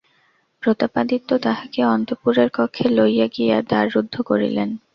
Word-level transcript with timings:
প্রতাপাদিত্য 0.63 1.29
তাঁহাকে 1.37 1.81
অন্তঃপুরের 1.85 2.49
কক্ষে 2.53 2.85
লইয়া 2.89 3.27
গিয়া 3.27 3.57
দ্বার 3.61 3.85
রুদ্ধ 3.95 4.15
করিলেন। 4.21 4.69